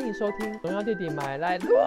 [0.00, 1.86] 欢迎收听《荣耀弟弟买来 乱》。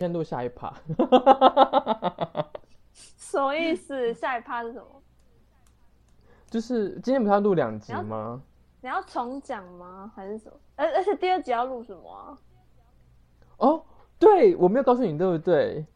[0.00, 0.74] 先录下一趴，
[3.16, 4.12] 什么意思？
[4.12, 5.00] 下一趴是什么？
[6.50, 8.42] 就是今天不是要录两集吗？
[8.80, 10.10] 你要重讲吗？
[10.16, 10.56] 还是什么？
[10.74, 12.36] 而而且第二集要录什么啊？
[13.58, 13.84] 哦，
[14.18, 15.86] 对，我没有告诉你，对不对？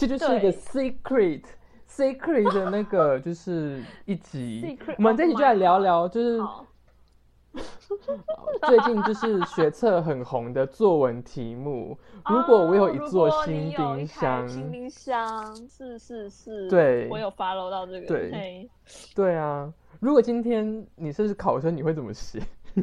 [0.00, 1.42] 这就是一个 secret
[1.86, 4.78] secret 的那个， 就是一集。
[4.96, 6.40] 我们这集就来聊聊，就是
[8.66, 11.98] 最近就是学测很红的作文题目。
[12.24, 18.06] 如果我有一座新冰箱，新冰箱是是是，对，我有 follow 到这个。
[18.06, 18.70] 对，
[19.14, 19.70] 对啊。
[20.00, 22.40] 如果今天你是考生，你会怎么写？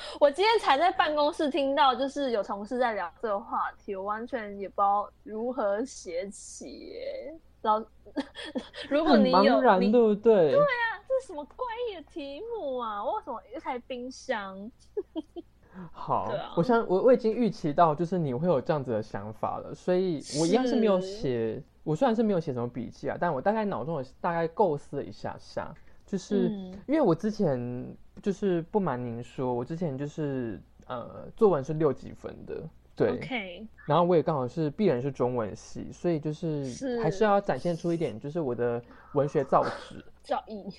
[0.20, 6.96] 我今天才在办公室听到，就是有同事在聊这个话题，我完全也不知道如何写起。
[7.62, 7.82] 老，
[8.88, 10.52] 如果你有，然对不对？
[10.52, 13.02] 对啊，这是什么怪异的题目啊？
[13.04, 14.70] 为什么一台冰箱？
[15.92, 21.62] 好，我想我我已经预期到，就是你会有这样子的想法了，所以我一样是没有写。
[21.84, 25.74] 我虽然是没有写什么笔记啊，但我大概脑中有大概构思了一下下，
[26.10, 26.48] 就是
[26.86, 27.86] 因为我之前
[28.22, 40.74] 就是不瞒您说，我之前就是呃作文是六几分的，对，然后我也刚好是必然是中文系，所以就是还是要展现出一点就是我的文学造诣，造诣。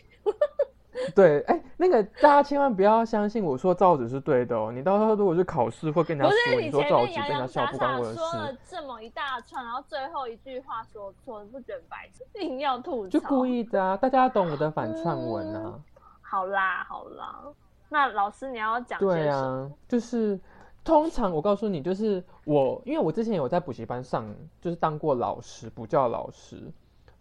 [1.16, 4.72] 对，哎，那个大家千万不要相信我说造纸是对的哦。
[4.72, 8.17] 你到时候如果是考试或跟人家说你说造纸，跟人家笑不关我的事。
[8.17, 12.23] 说了这么一大串，然后最后一句话说错，不觉得白痴？
[12.41, 13.95] 硬要吐槽，就故意的啊！
[13.97, 15.80] 大家懂我的反串文啊。
[16.22, 17.44] 好啦好啦，
[17.88, 20.39] 那老师你要讲对啊，就是
[20.84, 24.25] 通常我告诉你，就是我因为我之前有在补习班上，
[24.59, 26.72] 就是当过老师，补教老师，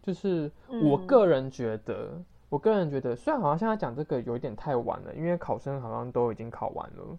[0.02, 0.50] 就是
[0.82, 2.10] 我个人觉得。
[2.48, 7.18] 我个人觉得，虽然好像现在讲这个有一点太晚了，因为考生好像都已经考完了。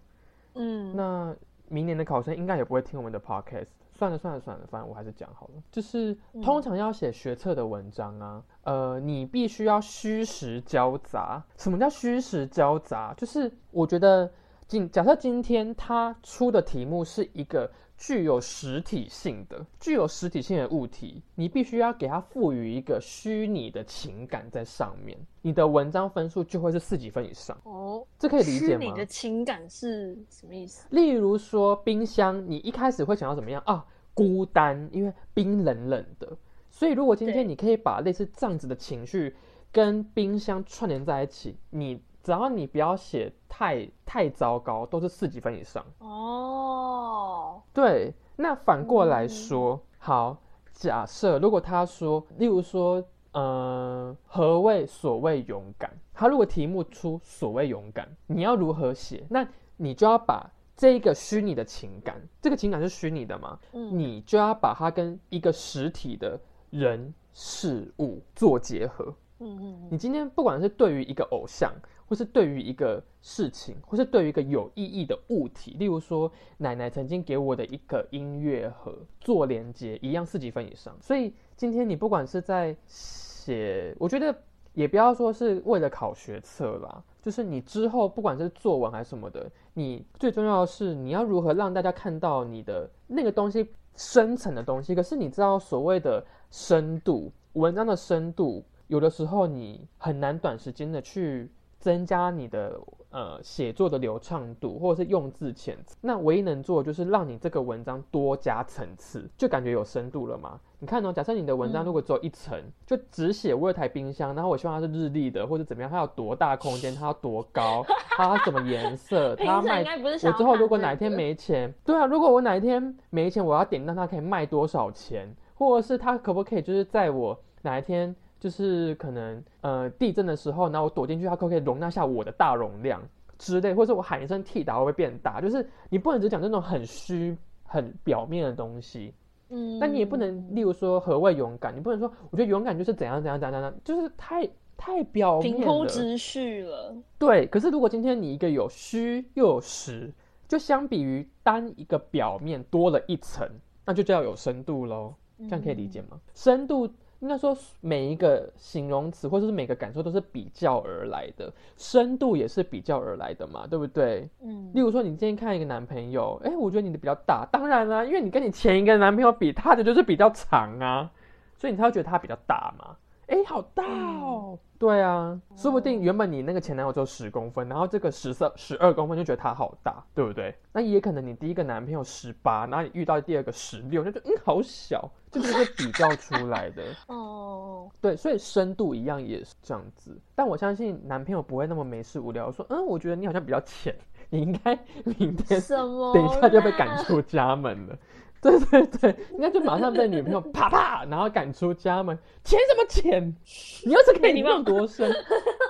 [0.54, 1.34] 嗯，那
[1.68, 3.68] 明年的考生应该也不会听我们的 podcast。
[3.92, 5.62] 算了算了算了，反正我还是讲好了。
[5.70, 11.42] 就是通常要写学测的文章啊，呃，你必须要虚实交杂。
[11.58, 13.12] 什么叫虚实交杂？
[13.14, 14.32] 就是我觉得
[14.70, 17.68] 今假设今天他出的题目是一个。
[18.02, 27.54] 具有实体性的、具有实体性的物体，你必须要给它赋予一个虚拟的情感在上面，你的文章分数就会是四级分以上。
[27.64, 28.80] 哦，这可以理解吗？
[28.80, 30.86] 虚拟的情感是什么意思？
[30.88, 33.84] 例如说冰箱，你一开始会想要怎么样啊？
[34.14, 36.34] 孤单，因为冰冷冷的。
[36.70, 39.36] 所以如果今天你可以把类似这样子的情绪
[39.70, 42.02] 跟冰箱串联在一起，你。
[42.22, 47.62] 只要你不要写太太糟糕，都是四级分以上哦。
[47.72, 50.36] 对，那反过来说，好，
[50.72, 55.90] 假设如果他说，例如说，呃，何谓所谓勇敢？
[56.12, 59.24] 他如果题目出所谓勇敢，你要如何写？
[59.30, 63.58] 那你就要把这一个虚拟的情感，这个情感是虚拟的嘛？
[63.72, 66.38] 嗯，你就要把它跟一个实体的
[66.68, 69.14] 人事物做结合。
[69.38, 71.72] 嗯嗯，你今天不管是对于一个偶像。
[72.10, 76.28] 或是对于一个事情，或是对于一个有意义的物体，例如说
[76.58, 80.92] 奶奶曾经给我的一个音乐盒做连接，一样四级分以上。
[81.00, 84.36] 所以今天你不管是在写，我觉得
[84.74, 94.96] 也不要说是为了考学测啦，就是你之后不管是作文还是什么的，你最重要的是你要如何让大家看到你的那个东西深层的东西。
[94.96, 101.48] 可是你知道所谓的深度，文章的深度，有的时候你很难短时间的去。
[101.80, 102.78] 增加你的
[103.10, 110.60] 呃写作的流畅度，或者是用字遣词，那唯一能做的就是让你这个文章多加层次，就感觉有深度了嘛。
[110.78, 117.82] 你看哦，假设你的文章如果只有一层，就只写我有台冰箱，然后我希望它是日历的，或者怎么样，它有多大空间，它要多高，
[118.16, 119.82] 它什么颜色，它卖。
[120.02, 128.14] 我之后如果哪一天没钱，对啊，如果我哪一天没钱，我要点到它可以卖多少钱，或者是它可不可以就是在我哪一天。
[128.40, 133.00] 就是可能呃地震的时候，然后我躲进去，它可不可以容纳下我的大容量
[133.38, 135.42] 之类，或者我喊一声替打会不会变大？
[135.42, 139.12] 就是你不能只讲这种很虚、很表面的东西，
[139.50, 141.76] 嗯，但你也不能，例如说何谓勇敢？
[141.76, 146.96] 你不能说我觉得勇敢就是怎样怎样怎样怎样，就是太太表面平铺直叙了。
[147.18, 150.10] 对，可是如果今天你一个有虚又有实，
[150.48, 153.46] 就相比于单一个表面多了一层，
[153.84, 155.14] 那就叫有深度喽。
[155.48, 156.18] 这样可以理解吗？
[156.34, 156.88] 深度。
[157.20, 164.28] 应该说，每一个形容词或者是每个感受都是比较而来的，深度也是比较而来的嘛，对不对？
[164.42, 164.70] 嗯。
[164.74, 171.10] 例如说，你今天看一个男朋友，哎，我觉得你的比较大，当然啦，因为你跟你前一个男朋友比，他的就是比较长啊，
[171.56, 172.96] 所以你才会觉得他比较大嘛。
[173.30, 174.58] 哎，好大哦！
[174.76, 180.52] 对啊，说不定原本你那个前男友只有十公分，然后这个十三、十二公分就觉得他好大，对不对？
[180.72, 186.82] 那也可能你第一个男朋友十八，然后你遇到第二个十六，就觉得嗯好小，这就是比较出来的。
[187.06, 190.18] 哦，对，所以深度一样也是这样子。
[190.34, 193.94] 但我相信男朋友不会那么没事无聊说，嗯，我觉得你好像比较浅，
[194.28, 197.96] 你应该明天等一下就被赶出家门了。
[198.42, 202.18] 对对对，应该就马上被女朋友啪啪，然后赶出家门。
[202.42, 203.36] 钱什么钱？
[203.84, 205.10] 你又是可以，你用多深？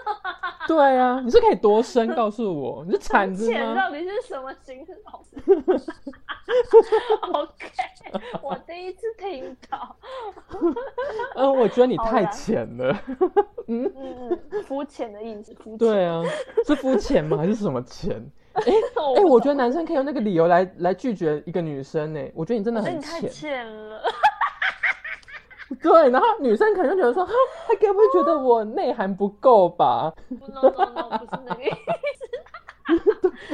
[0.69, 2.15] 对啊，你是可以多深？
[2.15, 3.59] 告诉我，你是铲子吗？
[3.59, 5.03] 钱到底是什么形式？
[7.33, 7.71] OK，
[8.41, 9.97] 我第一次听到。
[11.35, 12.97] 嗯，我觉得你太浅了。
[13.67, 15.79] 嗯嗯嗯，肤浅的意思，肤浅。
[15.79, 16.23] 对啊，
[16.65, 17.37] 是肤浅吗？
[17.37, 18.25] 还是什么钱？
[18.67, 18.73] 哎
[19.17, 22.21] 哎，我觉得男生可以用那个理由来来拒绝一个女生呢。
[22.35, 24.03] 我觉得你真的很浅，太浅了。
[25.81, 31.79] 对，然后女生可能就觉得说，他该不会觉得我内涵不够吧？No No No，不是那个意思。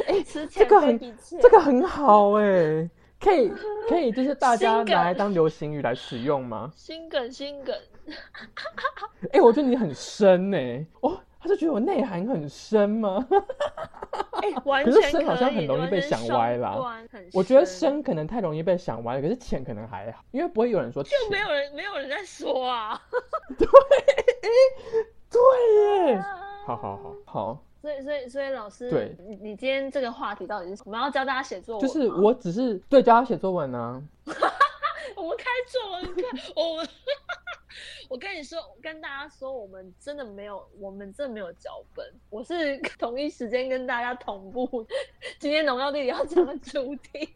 [0.09, 0.99] 哎，这个很
[1.41, 2.89] 这个很好哎，
[3.21, 3.53] 可以
[3.87, 6.71] 可以，就是大家拿来当流行语来使用吗？
[6.75, 7.77] 心梗心梗。
[9.33, 10.87] 哎，我觉得你很深呢。
[11.01, 11.19] 哦。
[11.47, 13.25] 他是觉得我内涵很深吗？
[14.85, 16.77] 可是深好像很容易被想歪啦。
[17.33, 21.03] 我觉得深可能太容易被想歪了，可是浅可能还好，因为不会有人说。
[21.05, 23.01] 就没有人没有人在说啊。
[23.57, 23.67] 对，
[25.31, 25.41] 对
[26.11, 26.21] 耶。
[26.67, 27.63] 好好好好。
[27.81, 31.87] 所以所以所以老师，对，你你今天这个话题到底是我们要教大家写作文？
[31.87, 34.03] 就是我只是对教他写作文呢。
[35.15, 36.89] 我们开错了，你看，我们。
[38.09, 42.11] 我跟你说，跟大家说，我们真的没有，我们真的没有脚本。
[42.31, 44.87] 我是同一时间跟大家同步，
[45.39, 47.35] 今天农药弟弟要讲的主题，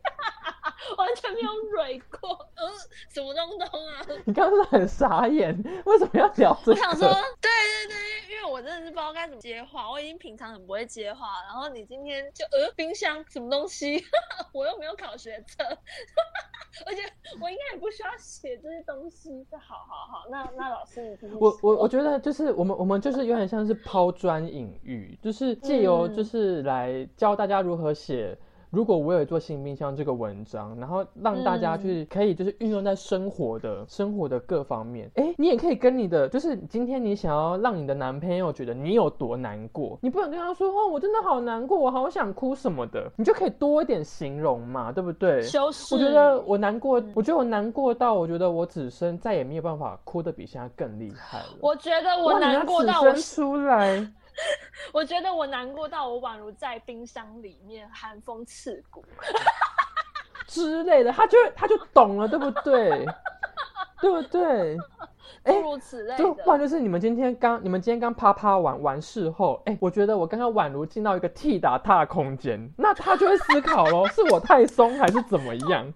[0.97, 2.69] 完全没有蕊过，呃，
[3.09, 4.01] 什么东东啊？
[4.25, 6.81] 你刚刚是很傻眼，为什么要聊这个？
[6.81, 7.09] 我想说，
[7.41, 7.51] 对
[7.87, 14.05] 对对，因为我真的是不知道该怎么接话，我已经平常很不会接话，然后你今天就呃，冰箱什么东西？
[14.53, 15.65] 我又没有考学测，
[16.87, 17.03] 而且
[17.41, 19.47] 我应该也不需要写这些东西。
[19.53, 20.49] 好好好，那。
[20.57, 28.37] 那老师，我我我觉得就是我们我们就是有点像是抛砖引玉，就是借由就是来教大家如何写。
[28.71, 45.43] 如果我有做新冰箱这个文章，然后让大家去可以就是运用在生活的生活的各方面，哎，你也可以跟你的就是今天你想要让你的男朋友觉得你有多难过，你不能跟他说哦，我真的好难过，我好想哭什么的，你就可以多一点形容嘛，对不对？
[45.43, 45.95] 修饰。
[45.95, 51.47] 我觉得我难过，我觉得我难过到我觉得我此生再也没有办法哭的比现在更厉害了。
[51.61, 54.07] 我觉得我难过到我出来。
[54.93, 59.05] 我觉得我难过到我宛如在冰箱里面，寒风刺骨
[60.47, 63.07] 之类的，他就他就懂了，对不对？
[64.01, 64.77] 对不对？
[65.45, 75.87] 诸如此类的，不然就是你们今天刚你们今天刚啪啪完完事后，哎，我觉得我刚刚宛如进到一个替打踏空间，那他就会思考喽，是我太松还是怎么样？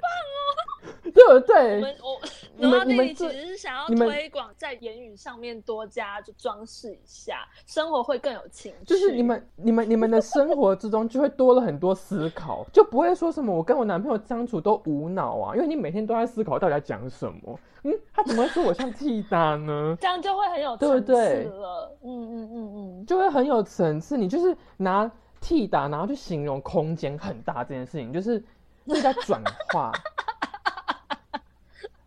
[1.14, 1.76] 对不对？
[1.76, 2.20] 我们我，
[2.56, 8.84] 你们你们其实是想要推广在言语上面多加就装饰一下，生活会更有情趣。
[8.84, 17.58] 就是你们你们你们的生活之中就会多了很多思考，就不会说什么我跟我男朋友相处都无脑啊，因为你每天都在思考到底要讲什么。
[17.84, 19.97] 嗯，他怎么会说我像替打呢？
[20.00, 21.97] 这样就会很有 对不对了。
[22.02, 24.16] 嗯嗯嗯嗯，就会很有层次。
[24.16, 28.42] 你就是拿替打，然后去形容空间很大这件事情，就是
[28.88, 29.40] 是在转
[29.73, 29.92] 化。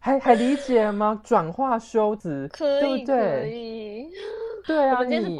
[0.08, 1.20] 还还理解吗？
[1.22, 4.08] 转化修辞，对不对？
[4.66, 5.38] 对啊，你你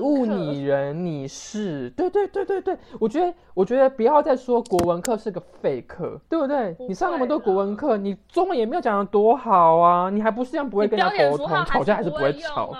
[0.00, 2.76] 物你人你是，对对对对对。
[3.00, 6.74] 我觉得我觉得不要再说国文课是个废课，对不对？
[6.88, 12.72] 你上那么多国文课，你中文也没有讲的多好啊，你还不是一样不会跟人家沟通，吵架还是不会吵。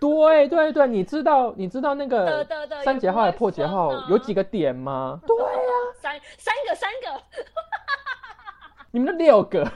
[0.00, 2.46] 对对对，你知道你知道那个
[2.84, 5.18] 三节号的破节号有几个点吗？
[5.26, 7.20] 对呀，三三个三个。
[8.90, 9.70] 你们的六个，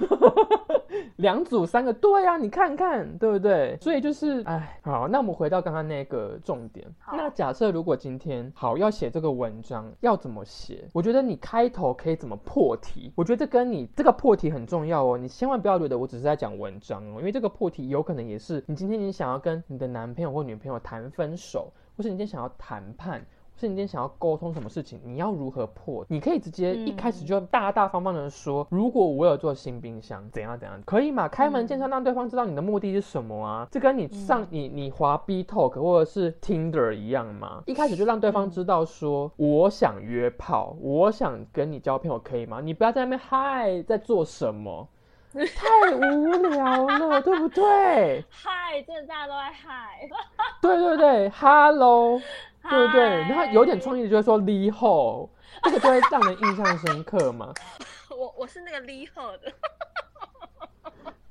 [1.16, 3.76] 两组三个，对呀，你看看，对不对？
[3.80, 6.86] 所以就是，哎，好，那我们回到刚刚那个重点。
[7.12, 10.88] 那假设如果今天好要写这个文章，要怎么写？
[10.94, 13.12] 我觉得你开头可以怎么破题？
[13.14, 15.18] 我觉得这跟你这个破题很重要哦。
[15.18, 23.22] 你千万不要觉得我只是在讲文章哦，因为这个破题有可能也是你今天你想要跟你的男朋友或女朋友谈分手，或是你今天想要谈判。
[23.62, 25.00] 是你今天想要沟通什么事情？
[25.04, 26.04] 你要如何破？
[26.08, 31.28] 你可以直接一开始就大大方方的说，如果我有做新冰箱，怎样怎样，可以嘛？
[31.28, 33.68] 开门见山让对方知道你的目的是什么啊？
[33.70, 37.62] 这跟你上你你滑 B Talk 或者是 Tinder 一样吗？
[37.66, 42.60] 一开始就让对方知道说，我想约炮，我想跟你交朋友，可以吗？
[42.60, 44.88] 你不要在那边嗨，在做什么？
[45.32, 48.22] 太无聊了，对不对？
[48.28, 50.06] 嗨，真的大家都在嗨，
[50.60, 52.20] 对对对，Hello，
[52.68, 53.02] 对不对？
[53.28, 55.28] 然后有点创意就会说 Li Ho，
[55.62, 57.52] 这个就会让人印象深刻嘛，
[58.10, 59.52] 我我是那个 “liho” 的，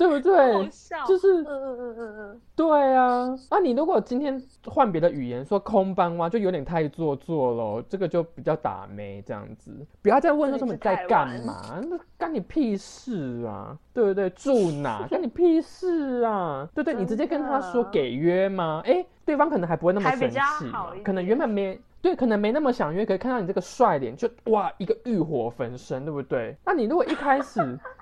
[0.01, 0.69] 对不好对？
[0.71, 9.71] 笑，就是嗯嗯嗯嗯嗯，对啊，那你如果今天换别的语言说空班哇，就有点太做作了，这个就比较打妹这样子。
[10.01, 14.27] 不要再问说什么你在干嘛，那干你屁事啊，对不对？
[14.31, 16.99] 住哪 干你屁事啊，对不对？
[16.99, 18.81] 你直接跟他说给约吗？
[18.85, 21.79] 哎，对方可能还不会那么生还比较气嘛好一，可能原本没。
[22.01, 26.57] 对，可能没那么想约，可以看到你这个帅脸，就哇，一个欲火焚身，对不对？
[26.65, 27.59] 那你如果一开始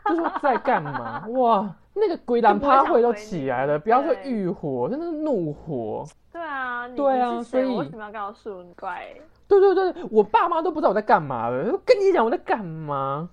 [0.07, 6.05] 就说在干嘛，哇，那个鬼胆趴会都起来了，不要说对欲火，真的是怒火。
[6.31, 8.73] 对啊，对啊所以我为什么要告诉你？
[8.73, 9.07] 怪，
[9.47, 13.29] 对对对，我爸妈都不知道我在干嘛了，跟你讲我在干嘛。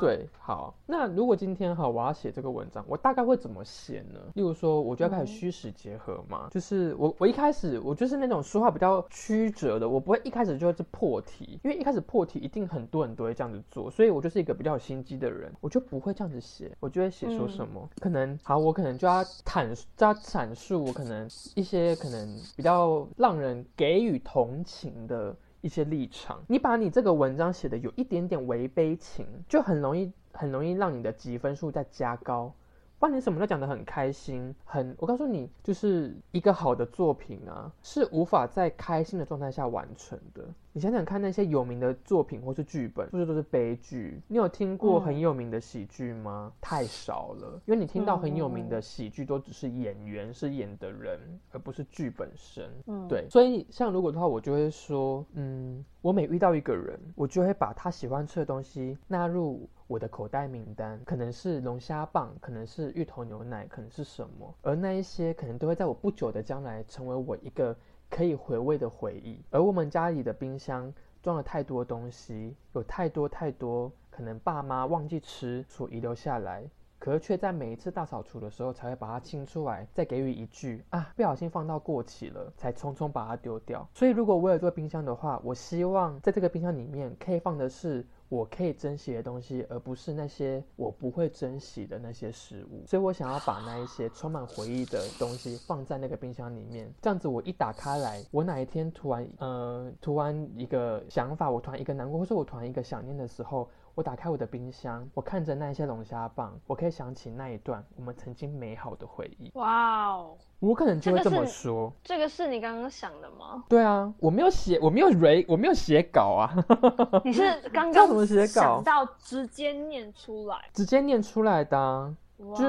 [0.00, 4.20] 对，好，那如果今天哈，我要写这个文章，我大概会怎么写呢？
[4.34, 5.38] 例如说，我就要开始嗯。
[5.38, 32.52] 虚实结合嘛，就是我我一开始我就是那种说话比较曲折的，我不会一开始就是破题，因为一开始破题一定很多人都会这样子做，所以我就是一个比较有心机的人，我就不会这样子写，我就会写说什么，可能好，我可能就要坦就要阐述我可能一些可能比较让人给予同情的一些立场，你把你这个文章写的有一点点违背情，就很容易很容易让你的积分数再加高。
[32.98, 40.44] 不然你什么都讲得很开心，很我告诉你，就是一个好的作品啊，是无法在开心的状态下完成的。
[40.72, 44.20] 你想想看，那些有名的作品或是剧本，是不是都是悲剧？
[44.26, 46.52] 你有听过嗯很有名的喜剧吗？
[46.60, 51.18] 太少了，因为你听到很有名嗯的喜剧都只是演员是演的人，
[51.52, 52.68] 而不是剧本身。
[52.86, 67.74] 嗯，对，所以像如果的话，我就会说，嗯，我每遇到一个人，我就会把他喜欢吃的东西纳入我的口袋名单，可能是龙虾棒，可能是芋头牛奶，可能是什么，而那一些可能都会在我不久的将来成为我一个
[68.10, 69.40] 可以回味的回忆。
[69.50, 70.92] 而我们家里的冰箱
[71.22, 76.68] 装了太多东西，有太多太多可能爸妈忘记吃所遗留下来。
[77.00, 83.88] 可是却在每一次大扫除的时候才会把它清出来，再给予一句啊，不小心放到过期了，才匆匆把它丢掉。
[83.94, 92.84] 所以如果我有做冰箱的话，我希望在这个冰箱里面可以放的是我可以珍惜的东西，而不是那些我不会珍惜的那些食物。
[92.86, 103.68] 所以我想要把那一些充满回忆的东西放在那个冰箱里面，这样子我一打开来，我哪一天突然呃突然一个想法，我突然一个难过，或是我突然一个想念的时候。
[103.94, 109.50] 我打开我的冰箱，我看着那一些龙虾棒，我可以想起那一段我们曾经美好的回忆。
[109.54, 111.92] 哇哦，我可能就会这么说。
[112.02, 113.64] 这个是你刚刚想的吗？
[113.68, 116.52] 对啊，我没有写，我没有 re，我没有写稿啊，
[117.24, 120.56] 你是刚这要怎么刚写稿想到直接念出来？
[120.72, 122.14] 直接念出来的、啊。
[122.56, 122.64] 就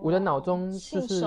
[0.00, 1.20] 我的哇脑中就是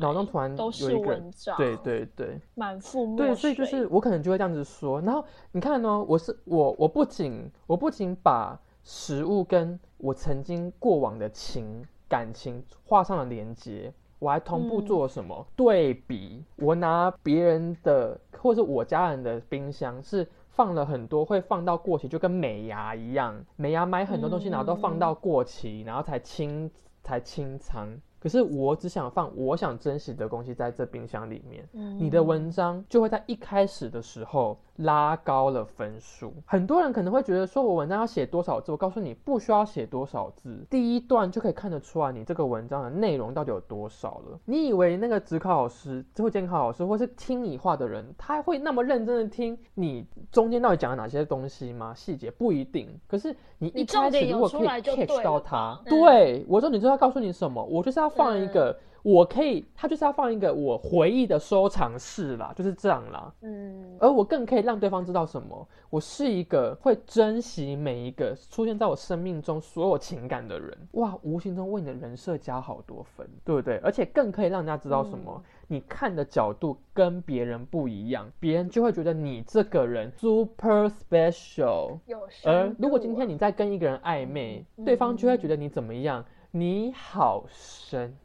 [0.00, 5.00] 脑中突然有都是一个文章，对，对对满腹墨对，所以就是我可能就会这样子说。
[5.00, 16.42] 然后你看呢、我是我，我不仅我不仅把食物跟我曾经过往的情感情画上了连接，我还同步嗯做什么、对比？
[16.56, 20.26] 我拿别人的或是我家人的冰箱是。
[20.56, 23.44] 放了很多，会放到过期，就跟美牙一样。
[23.56, 26.70] 美牙买很多东西，然后都放到过期，然后才清
[27.02, 27.88] 才清仓。
[28.20, 31.68] 可是我只想放我想珍惜的东西在这冰箱里面。
[31.72, 36.32] 嗯你的文章就会在一开始的时候拉高了分数。
[36.46, 38.72] 很多人可能会觉得说，我文章要写多少字？
[38.72, 44.38] 我告诉你，不需要写多少字，第一段就可以看得出来你这个文章的内容到底有多少了。
[44.44, 51.94] 你以为那个职考老师、或监考老师，或是听你话的人，他会那么认真的听你中间到底讲了哪些东西吗？
[51.94, 52.88] 细节不一定。
[53.06, 58.76] 可是你一开始如果可以 catch 到它吧，嗯对我说你就是要告诉你什么，我就是要放一个。
[59.04, 63.30] 我可以，他就是要放一个我回忆的收藏室啦，就是这样啦。
[63.42, 70.74] 嗯，而我更可以让对方知道什么，我是一个会珍惜每一个出现在我生命中所有情感的人。
[70.92, 73.76] 哇，无形中为你的人设加好多分，对不对？
[73.84, 81.98] 而且更可以让人家知道什么，你看的角度跟别人不一样，别人就会觉得你这个人 super special。
[82.42, 86.24] 而如果今天你在跟一个人暧昧，嗯对方就会觉得你怎么样？
[86.52, 88.16] 你好深。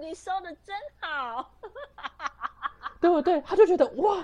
[0.00, 1.50] 你说的真好，
[3.00, 3.40] 对不对？
[3.42, 4.16] 他就觉得哇，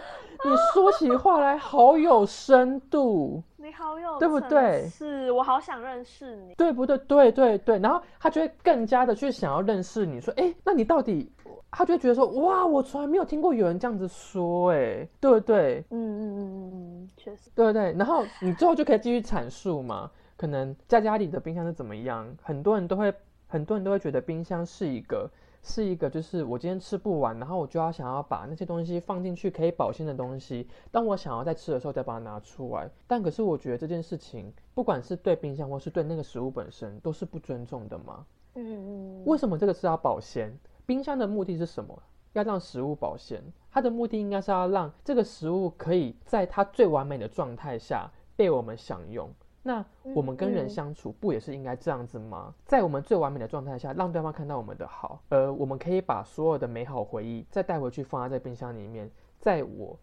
[0.45, 6.97] 你说起话来好有深度，你好有对不对是我好想认识你，对不对？
[6.99, 11.31] 对对对，然后他就会更加的去想要认识你，说，哎，那你到底？
[11.73, 15.85] 他就会觉得说，哇，我从来没有听过有人这样子说，哎，对不对？
[15.91, 17.93] 嗯嗯嗯嗯嗯，确实，对不对？
[17.93, 20.11] 然后你最后就可以继续阐述嘛。
[20.37, 23.15] 可能在家里的冰箱是怎么样，很多人都会
[23.47, 25.31] 很多人都会觉得冰箱是一个
[25.63, 32.91] 是一个就是我今天吃不完，然后我就要想要把那些东西放进去可以保鲜的东西，当我想要再吃的时候再把它拿出来。
[33.07, 38.25] 但可是我觉得这件事情，不管是对冰箱或是对那个食物本身，都是不尊重的嘛。
[38.55, 40.59] 嗯嗯，为什么这个是要保鲜？
[40.87, 42.03] 冰箱的目的是什么？
[42.33, 49.29] 要让食物保鲜，它的目的应该是要让这个食物可以在它最完美的状态下被我们享用。
[49.63, 52.55] 那我们跟人嗯相处不也是应该这样子吗？
[52.65, 59.99] 在我们最完美的状态下，让对方看到我们的好，而我们可以把所有的美好回忆再带回去，放在冰箱里面，在我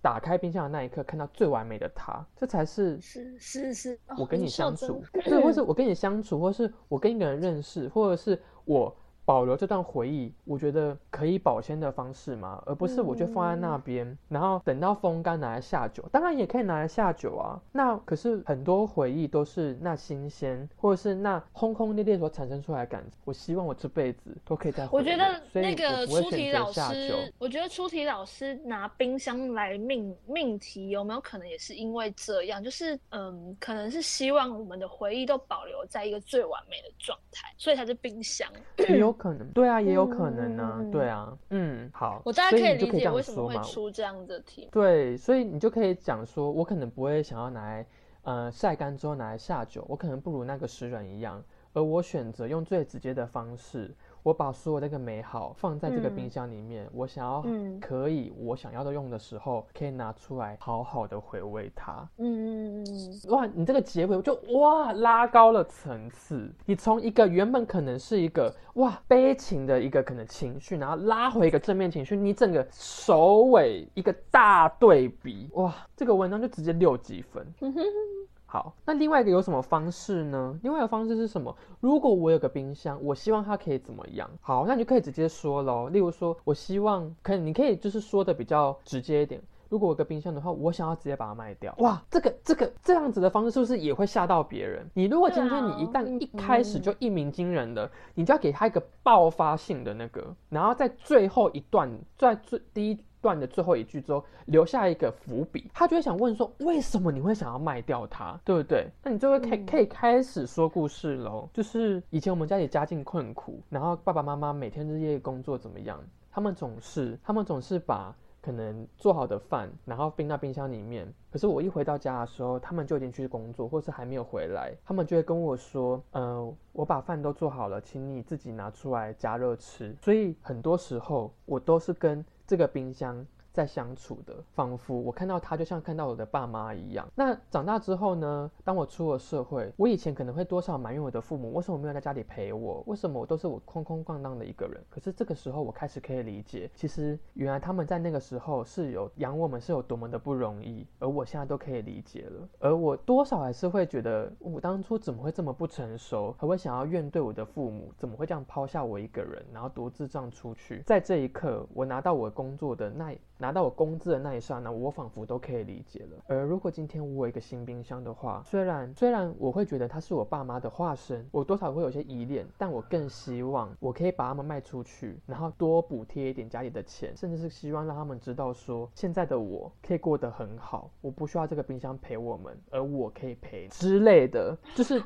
[0.00, 17.60] 打开冰箱的那一刻，看到最完美的他，这才是是是是，哦我跟你相处，对，或是 我跟你相处，或是我跟一个人认识，或者是我保留这段回忆，我觉得可以保鲜的方式嘛，而不是我就放在那边，然后等到风干拿来下酒，当然也可以拿来下酒啊。
[17.70, 24.98] 那可是很多回忆都是那新鲜，或者是那轰轰烈烈所产生出来的感觉，我希望我这辈子都可以再回。
[24.98, 26.72] 我觉得那个出题老。
[26.72, 32.64] 师，我觉得出题老师拿冰箱来命命题，有没有可能也是因为这样？
[32.64, 38.48] 就是嗯，可能是希望我们的回忆都保留在一个最完美的状态，所以才是冰箱。
[38.88, 44.68] 也有可能，对啊，也有可能呢、对啊，嗯，好，我大概可以理所以你就可以这样解为什么会出这样的题目。
[44.72, 47.86] 对，所以你就可以讲说，我可能不会想要拿来，
[48.22, 51.42] 呃，晒干之后拿来下酒，我可能不如那个诗人一样，
[51.74, 62.08] 而我选择用最直接的方式，我把所有那个美好放在这个冰嗯箱里面，我想要嗯可以我想要的用的时候，可以拿出来好好的回味它。
[62.18, 77.46] 嗯嗯嗯嗯，哇，你这个结尾就哇拉高了层次，你从一个原本可能是一个哇悲情的一个可能情绪，然后拉回一个正面情绪，你整个首尾一个大对比，哇，这个文章就直接六几分。
[78.52, 80.60] 好，那另外一个有什么方式呢？
[80.62, 81.56] 另外一个方式是什么？
[81.80, 84.28] 如果我有个冰箱，我希望它可以怎么样？
[84.42, 85.88] 好，那你就可以直接说喽。
[85.88, 89.40] 例如说，我希望可以，你可以就是说的比较直接一点。
[89.70, 91.74] 如果我有个冰箱的话，我想要直接把它卖掉。
[91.78, 94.86] 哇，这个这个这样子的方式是不是也会吓到别人？
[94.92, 108.88] 你如果今天你一旦一开始就一鸣惊人的，你就要给他一个爆发性的那个，然后在最后一段，在最第一段的最后一句之后留下一个伏笔，他就会想问说，为什么你会想要卖掉它，对不对？
[109.02, 111.48] 那你就会可以嗯可以开始说故事喽。
[111.54, 115.98] 就是以前我们家里家境困苦，然后爸爸妈妈每天日夜工作怎么样，
[116.30, 118.14] 他们总是他们总是把。
[118.44, 121.06] 可能做好的饭，然后冰到冰箱里面。
[121.30, 137.06] 可是我一回到家的时候，他们就已经去工作，或是还没有回来，他们就会跟我说：“呃，我把饭都做好了，请你自己拿出来加热吃。”所以很多时候我都是跟这个冰箱在相处的，仿佛我看到他就像看到我的爸妈一样。
[137.14, 138.50] 那长大之后呢？
[138.64, 142.82] 当我出了社会，我以前可能会多少埋怨我的父母，为什么没有在家里陪我？
[142.86, 144.82] 为什么我都是我空空荡荡的一个人？
[144.88, 152.48] 可是这个时候，我开始可以理解，其实原来他们在那个时候是有养我们是有多么的不容易，而我现在都可以理解了。
[152.60, 160.82] 而我多少还是会觉得，我当初怎么会这么不成熟，还会想要怨对我的父母，怎么会这样抛下我一个人，然后独自这样出去？
[160.86, 166.22] 在这一刻，我拿到我工作的那拿到我工资的那一刹那，我仿佛都可以理解了。
[166.28, 185.02] 而如果今天我有一个新冰箱的话，虽然虽然我会觉得它是我爸妈的化身，我多少会有些依恋，但我更希望我可以把他们卖出去，然后多补贴一点家里的钱，甚至是希望让他们知道说，现在的我可以过得很好，我不需要这个冰箱陪我们，而我可以陪之类的，就是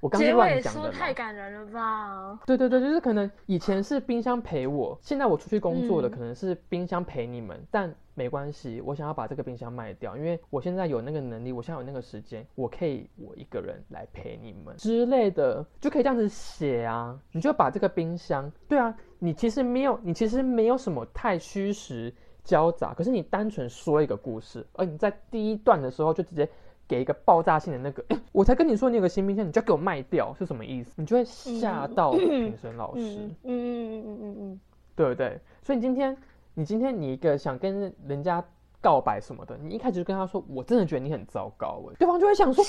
[0.00, 0.86] 我刚是结尾乱讲的啦。
[0.86, 2.38] 说太感人了吧？
[2.46, 7.79] 对对对，就是可能以前是冰箱陪我，现在我出去工作了，嗯可能是冰箱陪你们，但
[8.14, 17.18] 没关系，我想要把这个冰箱卖掉，因为我现在有那个能力，我现在有那个时间，我可以我一个人来陪你们之类的，就可以这样子写啊。
[17.32, 22.12] 你就把这个冰箱，对啊，你其实没有，你其实没有什么太虚实
[22.42, 26.48] 交杂，可是你单纯说一个故事，而你在第一段的时候就直接。
[26.90, 30.92] 给一个爆炸性的那个，诶 我才跟你说你有个新冰箱，你就要给我卖掉，是什么意思？
[30.96, 33.00] 你就会吓到评审老师。
[33.00, 34.60] 嗯嗯嗯嗯嗯嗯
[34.96, 35.38] 对不对？
[35.62, 36.16] 所以你今天，
[36.60, 38.44] 你今天你一个想跟人家
[38.82, 42.62] 告白什么的，你一开始就跟他说，我真的觉得你很糟糕，哎，对方就会想说，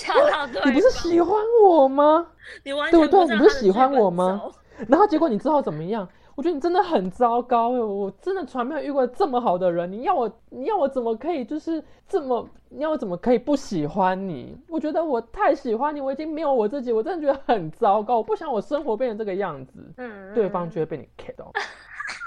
[0.66, 2.26] 你不是喜欢我吗？
[2.64, 4.42] 你完对不对全知道他的你不是喜欢我吗？
[4.88, 6.08] 然后结果你之后怎么样？
[6.38, 14.58] 我觉得你真的很糟糕哎，我真的从来没有遇过这么好的人，你要我，你要我怎么可以就是这么，你要我怎么可以不喜欢你？
[14.70, 19.94] 我觉得我太喜欢你，我已经没有我自己，我真的觉得很糟糕，我不想我生活变成这个样子。
[19.98, 21.52] 嗯，对方就会被你 K 到，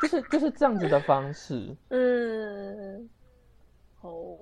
[0.03, 1.75] 就是就是这样子的方式。
[1.89, 3.09] 嗯，
[4.01, 4.39] 哦，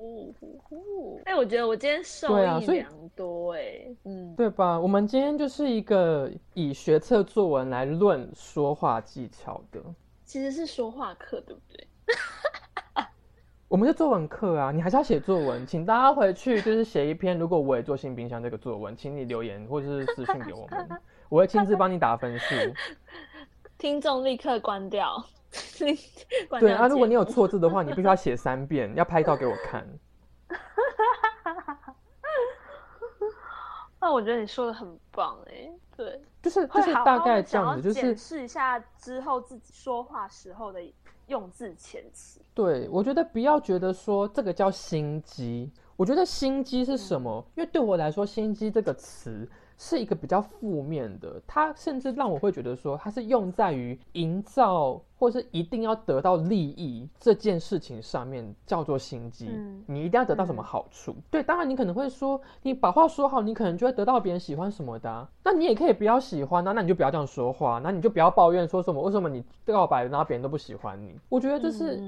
[1.24, 4.78] 哎，我觉得我今天受益良多哎，嗯，对吧？
[4.78, 9.80] 我们今天就是一个以学测作文来论说话技巧的，
[10.24, 11.86] 其实是说话课，对不对？
[13.68, 17.38] 我们是作文课啊，你还是要写作文，请大家回去就是写一篇。
[17.38, 20.88] 如果我也做新冰箱这个作文，请你留言或者是私信给我们，
[21.30, 22.54] 我会亲自帮你打分数。
[23.78, 25.24] 听众立刻关掉。
[26.58, 29.86] 对啊，如果你有错字的话，你必须要写三遍，要拍照给我看。
[34.00, 40.80] 那 我觉得你说的很棒哎，对，就是就是大概这样子，就是试一下之后自己说话时候的
[41.26, 42.40] 用字遣词。
[42.54, 47.44] 对，我觉得不要觉得说这个叫心机，我觉得心机是什么？
[47.54, 49.48] 因为对我来说，心机这个词。
[49.78, 59.48] 是一个比较负面的，它甚至让我会觉得说，它是用在于营造或是一定要得到利益这件事情上面，叫做心机。
[59.86, 61.14] 你一定要得到什么好处？
[61.30, 65.28] 对，当然你可能会说，你把话说好，你可能就会得到别人喜欢什么的。
[65.44, 71.14] 那你也可以不要喜欢啊，那你就不要这样说话，那你就不要抱怨说什么为什么你告白然后别人都不喜欢你。
[71.28, 72.02] 我觉得这是。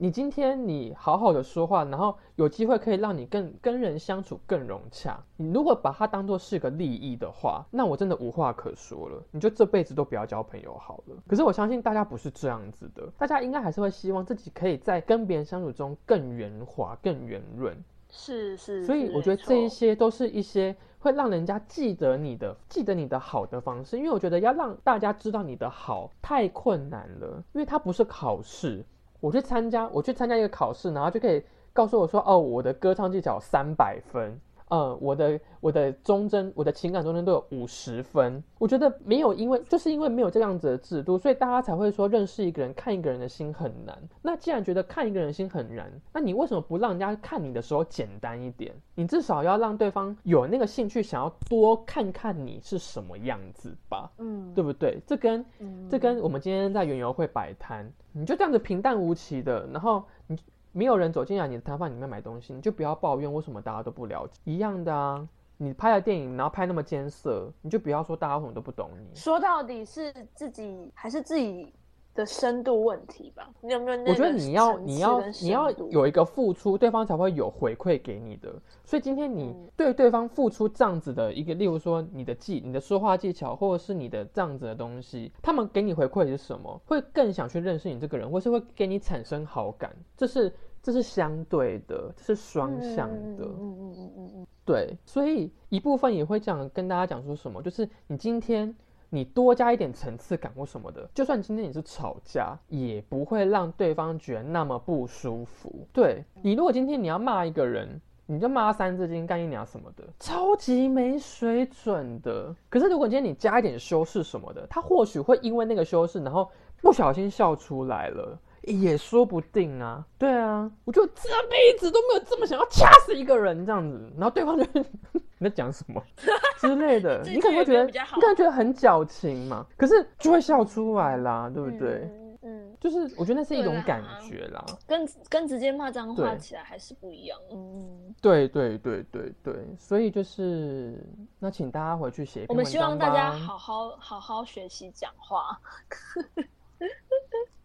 [0.00, 5.18] 你今天你好好的说话，然后有机会可以让你更跟人相处更融洽。
[5.36, 9.20] 你如果把它当做是个利益的话，那我真的无话可说了。
[9.32, 11.16] 你就这辈子都不要交朋友好了。
[11.26, 17.76] 可是我相信大家不是这样子的，大家应该还是会希望自己可以在跟别人相处中更圆滑、更圆润。
[18.10, 18.84] 是是。
[18.84, 23.98] 所以我觉得这一些都是一些会让人家记得你的、记得你的好的方式。
[23.98, 28.84] 因为我觉得要让大家知道你的好太困难了，因为它不是考试。
[29.20, 34.40] 我去参加，我去参加一个考试，然后就可以告诉我说，哦，我的歌唱技巧三百分。
[34.70, 38.42] 嗯，我的我的忠贞，我的情感忠贞都有五十分。
[38.58, 43.96] 我觉得没有，因为就是因为没有这样子的制度，所以大家才会说认识一个人、看一个人的心很难。
[44.20, 48.74] 那既然觉得看一个人心很难，那你为什么不让人家看你的时候简单一点？
[48.94, 54.10] 你至少要让对方有那个兴趣，想要多看看你是什么样子吧？
[54.18, 55.00] 嗯，对不对？
[55.06, 55.44] 这跟
[55.88, 60.36] 这跟我们今天在园游会摆摊，你就这样子平淡无奇的，然后你。
[60.72, 64.40] 没有人走进来你的摊贩里面买东西，你就不要抱怨为什么大家都不了解。
[64.44, 65.26] 一样的啊，
[65.56, 69.18] 你拍了电影，然后拍那么艰涩，你就不要说大家什么都不懂你。
[69.18, 71.72] 说到底是自己还是自己
[72.18, 73.48] 的深度问题吧？
[73.60, 73.98] 你有没有？
[74.04, 78.52] 我觉得你要你要你要有一个付出，对方才会有回馈给你的。
[78.84, 86.80] 所以今天你对对方付出这样子的一个，例如说你的技、你的说话技巧，或者是你的这样子的东西，他们给你回馈是什么？
[86.86, 89.94] 会更想去认识你这个人，或是会给你产生好感。
[90.16, 90.52] 这是。
[90.80, 93.44] 这是相对的，这是双向的。
[93.44, 98.72] 嗯嗯嗯嗯嗯，对，所以一部分也会讲跟大家讲说什么，就是你今天
[99.10, 105.86] 你多加一点层次感或什么的，就算今天你是吵架，也不会让对方觉得那么不舒服。
[105.92, 112.54] 对你，如果今天你要骂一个人，你就骂三字经、干一娘什么的，超级没水准的。
[112.68, 116.50] 可是如果今天你加一点修饰什么的，他或许会因为那个修饰，然后
[116.82, 118.38] 不小心笑出来了。
[118.68, 124.64] 也说不定啊，对啊，我就这辈子都没有这么想要掐死一个人这样子，然后对方就
[125.38, 126.02] 你在讲什么？
[126.58, 132.10] 之类的，你可能会觉得你可能觉得很矫情嘛，可是就会笑出来啦，对不对？
[132.42, 137.38] 嗯，就是我觉得那是一种感觉啦，跟跟直接骂脏话起来还是不一样。
[137.50, 141.04] 嗯，对对对对对，所以就是
[141.40, 142.46] 那请大家回去写。
[142.48, 145.58] 我们希望大家好好好好学习讲话。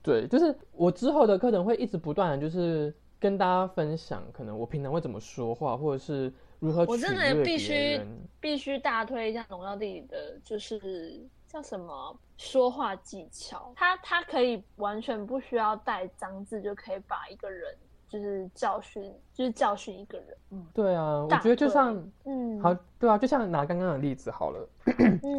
[0.03, 6.85] 对，就是我之后的课程会一直不断的，就是跟大家分享，可能我平常会怎么说话，或者是如何。
[6.85, 8.01] 我真的必须
[8.41, 17.73] 必须大推一下荣耀弟的，就是叫什么说话技巧，他他可以完全不需要带脏字就可以把一个人。
[18.13, 20.27] 就是教训，就是教训一个人。
[20.51, 24.69] 嗯，对啊，我觉得就像，嗯，好，对啊，就像拿刚刚的例子好了，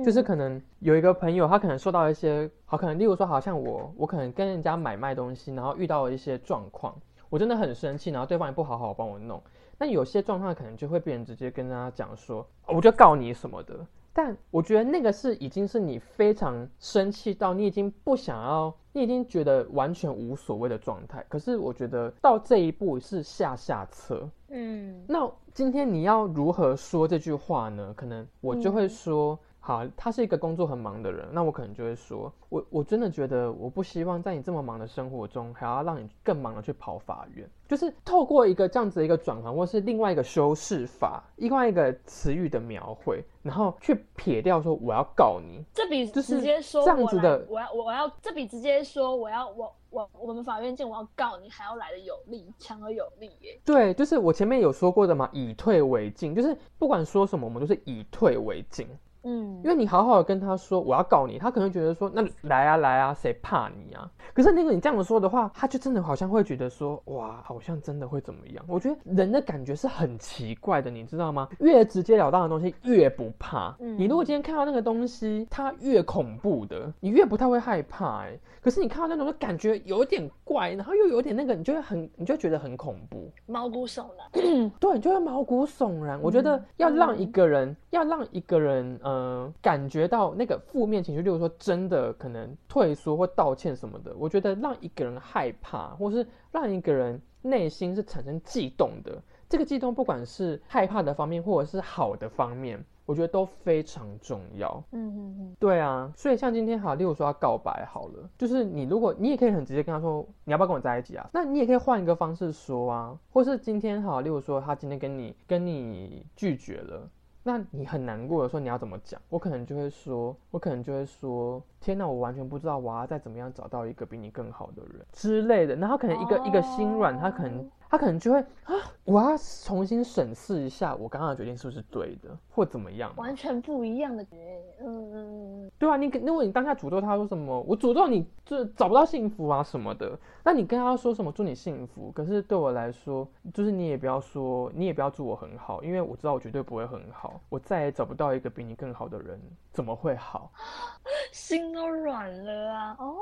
[0.05, 6.93] 就是可能有一个朋友，他可能受到一些，好，可能例如说，好像我，我可能跟人家买卖东西，然后遇到了一些状况，
[7.29, 9.41] 我真的很生气，然后对方也不好好帮我弄，
[9.79, 13.87] 那有些状况可能就会被人直接跟大家讲说，我就告你什么的。
[14.15, 21.23] 但我觉得那个是已经是你非常生气到你已经不想要，你已经觉得完全无所谓的状态。
[21.29, 24.27] 可是我觉得到这一步是下下策。
[24.49, 27.93] 嗯，那今天你要如何说这句话呢？
[27.95, 29.39] 可能我就会说。
[29.67, 37.49] 好，他是一个工作很忙的人，那我可能就会说，我我真的觉得我不希望在你这么忙的生活中，还要让你更忙的去跑法院。
[37.67, 53.59] 就是透过一个这样子的一个转换，或是另外一个修饰法，另外一个词语的描绘，然后去撇掉说我要告你，这比就是直接说这样子的我要我要我要这比直接说我要我我我们法院见我要告你还要来的有力，强而有力耶。
[53.65, 58.87] 对，就是我前面有说过的嘛，以退为进，就是不管说什么，我们都是以退为进。
[59.25, 64.11] 嗯因为你好好的跟他说我要告你，他可能觉得说那来啊来啊，谁怕你啊？
[64.33, 68.65] 可是那个你这样子说的话，他就真的好像会觉得说哇，好像真的会怎么样？
[68.69, 71.49] 我觉得人的感觉是很奇怪的，你知道吗？
[71.61, 73.75] 越直截了当的东西越不怕。
[73.81, 83.31] 嗯你如果今天看到那个东西，它越恐怖的，你越不太会害怕、哎，可是你看到那种就感觉有点怪，然后又有点那个，你就会很，你就会觉得很恐怖。
[83.47, 84.71] 毛骨悚然。
[84.81, 86.21] 对，你就会毛骨悚然。
[86.21, 89.14] 我觉得要让一个人，要让一个人，呃，
[89.61, 104.83] 感觉到那个负面情绪，例如说真的可能退缩或道歉什么的，我觉得让一个人害怕，或是让一个人内心是产生悸动的，这个悸动不管是害怕的方面，或者是好的方面，我觉得都非常重要。
[104.93, 117.09] 嗯嗯嗯，对啊，所以像今天哈，例如说要告白好了，就是你如果你也可以很直接跟他说你要不要跟我在一起啊，那你也可以换一个方式说啊，或是今天哈，例如说他今天跟你跟你拒绝了。
[117.47, 119.21] 那你很难过的时候，你要怎么讲？
[119.29, 125.77] 我可能就会说，我可能就会说，天哪，我完全不知道我要再怎么样找到一个比你更好的人之类的。
[125.77, 133.13] 然后可能一个、一个心软，他可能他可能就会啊，我要重新审视一下我刚刚的决定是不是对的，或怎么样。
[133.15, 134.37] 完全不一样的觉。
[134.81, 149.41] 嗯嗯嗯，对啊，你如果你当下诅咒他说什么，我诅咒你就是找不到幸福啊什么的，那你跟他说什么祝你幸福，可是对我来说，就是你也不要说，你也不要祝我很好，因为我知道我绝对不会很好，我再也找不到一个比你更好的人，
[149.73, 150.51] 怎么会好？
[151.31, 152.97] 心都软了啊！
[152.99, 153.15] 哦，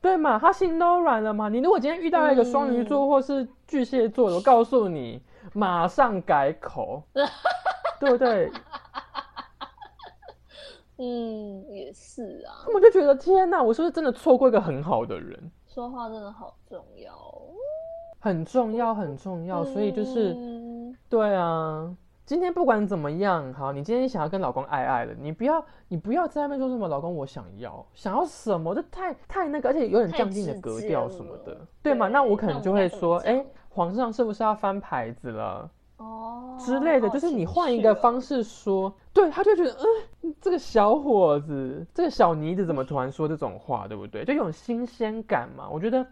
[0.00, 1.48] 对嘛，他心都软了嘛。
[1.48, 5.22] 你如果今天遇到一个双鱼座或是巨蟹座的，我告诉你，
[5.54, 7.02] 马上改口，
[7.98, 8.50] 对不对？
[10.98, 15.50] 嗯，也是啊，我就觉得天哪，我是不是真的错过一个很好的人？
[15.66, 17.12] 说话真的好重要。
[18.20, 20.34] 很重要，很重要，所以就是。
[20.34, 20.58] 嗯
[21.08, 21.96] 对啊，
[22.28, 32.06] 今天不管怎么样，好，你今天想要跟老公爱爱了，你不要，你不要在外面说什么老公我想要，想要什么，这太太那个，而且有点降低你的格调什么的，对吗？
[32.06, 37.08] 那我可能就会说，哎、皇上是不是要翻牌子了哦之类的？
[37.08, 38.42] 就是你换一个方式。
[38.42, 39.74] 说，对，他就觉得，
[40.20, 44.22] 嗯，这个小伙子，这个小妮子怎么突然说这种话，对不对？
[44.26, 45.66] 就有种新鲜感嘛。
[45.66, 46.06] 我觉得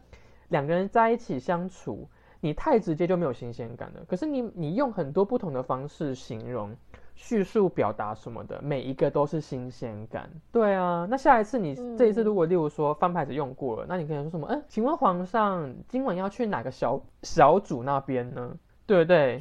[0.49, 2.09] 两个人在一起相处。
[2.41, 4.01] 你太直接就没有新鲜感了。
[4.07, 6.75] 可是你你用很多不同的方式形容、
[7.15, 10.29] 叙述、表达什么的，每一个都是新鲜感。
[10.53, 14.47] 对啊，那下一次你、嗯这一次如果例如说翻牌子用过了，那你可以说什么？
[14.51, 18.57] 嗯，请问皇上今晚要去哪个小小主那边呢？
[18.87, 19.41] 对不对？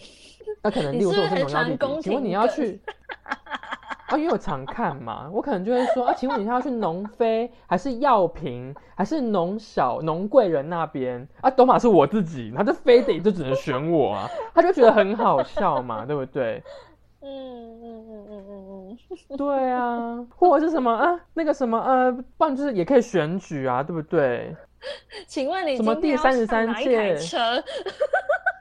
[0.63, 2.79] 那可能例如说我是你是不是农药弟弟，很常宫请问你要去？
[4.07, 11.49] 啊，因为我常看嘛，我可能就会说啊，请问你是要去农飞，还是药瓶，还是农小农贵人那边啊？
[11.49, 16.61] 懂马是我自己，他就非得就只能选我啊，他就觉得很好笑嘛，对不对？
[17.21, 18.51] 嗯嗯嗯嗯嗯
[18.91, 18.97] 嗯，
[19.35, 24.55] 对啊，或者是什么啊，那个什么呃，不然就是也可以选举啊，对不对？
[25.25, 27.39] 请问你什么第33上哪一台届车？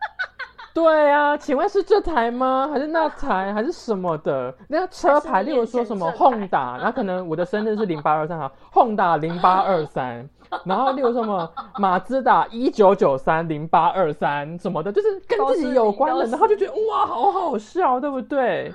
[0.75, 2.69] 对啊，请问是这台吗？
[2.73, 3.55] 还是那台？
[3.55, 4.53] 还是什么的？
[4.69, 10.29] 那个车牌，例如说什么你眼前这台 Honda，然后可能我的生日是零八二三，哈，Honda 零八二三，
[10.65, 18.75] 然后例如说什么马自达一九九三零八二三什么的，就是跟自己有关的，然后就觉得哇，好好笑，对不对？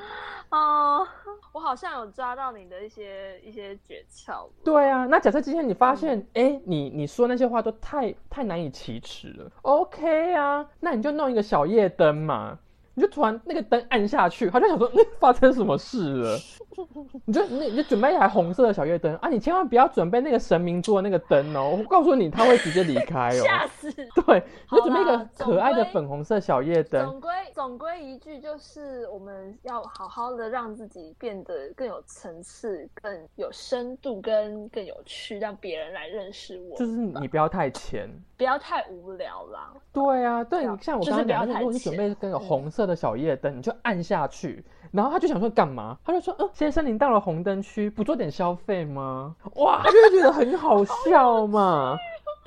[0.51, 1.05] 哦，
[1.51, 4.47] 我好像有抓到你的一些一些诀窍。
[4.63, 12.59] 对啊，那假设今天你发现，哎、你你说那些话都太太难以启齿了，OK 啊，那你就弄一个小夜灯嘛，
[12.99, 16.37] 你就突然那个灯按下去，他就想说， 那，发生什么事了？
[17.23, 23.43] 你就你你就准备一台红色的小夜灯啊，你千万不要准备那个神明做的那个灯哦，我告诉你，他会直接离开哦。
[23.47, 23.89] 吓死！
[24.25, 38.09] 对，你就准备一个可爱的粉红色小夜灯，总归总归一句，就是我们要好好的让自己变得更有层次、更有深度、跟更有趣，让别人来认识我，就是你不要太浅。
[38.39, 39.73] 不要太无聊啦。
[39.91, 45.97] 对啊，对，你像我刚刚讲如果你准备浅跟个嗯红色的小夜灯，你就按下去，然后他就想说干嘛？
[46.05, 49.35] 他就说，呃，先生您到了红灯区，不做点消费吗？
[49.57, 51.97] 哇，他就会觉得很好笑嘛。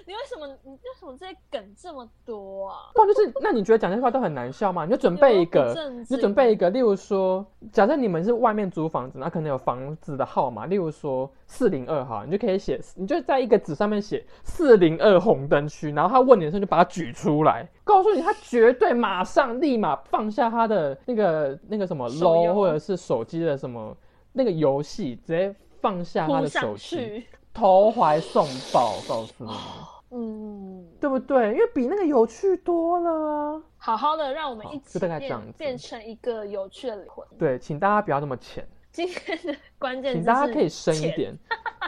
[0.07, 2.91] 你为什么你为什么这些梗这么多啊？
[2.95, 4.85] 不然就是，那你觉得讲这些话都很难笑吗？
[4.85, 23.97] 你就准备一个，你经准备一个，例如说，假设你们是外面租房子，那可能有房子的号码，例如说四零二号，你就可以写，你就在一个纸上面写四零二红灯区，然后他问你的时候就把它举出来，告诉你他绝对马上立马放下他的那个那个什么手 low 游或者是手机的什么
[24.33, 29.51] 那个游戏，直接放下他的手机，去，投怀送抱，告诉你，
[30.13, 31.53] 嗯，对不对？
[31.53, 33.63] 因为比那个有趣多了啊。
[33.79, 37.27] 好好的让我们一起就大概这样子变变成一个有趣的灵魂。
[37.39, 41.39] 对，请大家不要那么浅，今天的关键字 请大家可以深一浅点，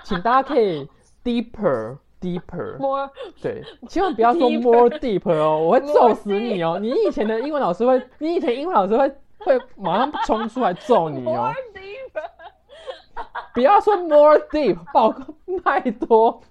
[0.02, 0.88] 请大家可以
[1.22, 3.10] deeper deeper，，more
[3.40, 6.78] 对，千万不要说 more deep 哦， 我会揍死你哦！
[6.80, 9.08] 你以前的英文老师会，你以前英文老师会
[9.38, 11.94] 会马上冲出来揍你哦 more！deep。
[13.52, 15.14] 不要说 more deep，报
[15.62, 16.42] 拜托。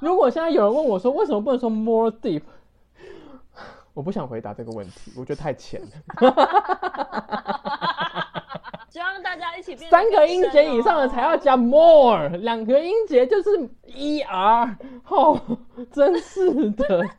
[0.00, 2.42] 如果现在有人问我说为什么不能说 more deep，
[3.94, 5.88] 我不想回答这个问题，我觉得太浅了。
[8.88, 13.50] 希望大家一起变得三个音节以上的才要哦加 more，两个音节就是
[13.86, 14.74] er，
[15.08, 15.38] 哦，
[15.92, 17.04] 真是的。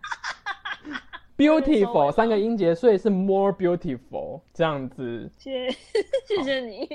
[1.38, 5.30] beautiful 三个音节，所以是 more beautiful 这样子。
[5.38, 5.70] 谢
[6.26, 6.90] 谢谢你。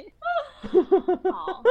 [1.31, 1.62] 好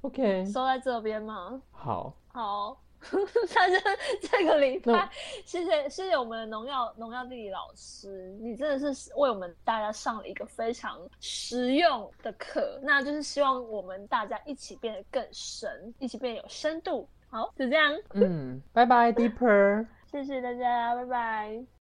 [0.00, 1.60] ，OK，收在这边吗？
[1.70, 2.80] 好，好，
[3.54, 3.76] 大家
[4.20, 5.08] 这个礼拜
[5.44, 17.08] 谢谢谢谢我们的农药农药地理老师，你真的是为我们大家上了一个非常实用的课，那就是希望我们大家一起变得更深，一起变得有深度。
[17.30, 19.86] 好，就这样，嗯，拜拜，Deeper。
[20.10, 21.79] 谢谢大家，拜拜。